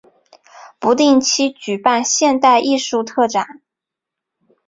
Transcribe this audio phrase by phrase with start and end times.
[0.79, 3.61] 不定期举办现代艺术特展。